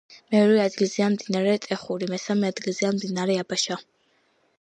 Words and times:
მეორე 0.35 0.53
ადგილზეა 0.61 1.09
მდინარე 1.15 1.53
ტეხური, 1.65 2.07
მესამე 2.13 2.49
ადგილზეა 2.55 2.91
მდინარე 2.95 3.37
აბაშა. 3.43 3.79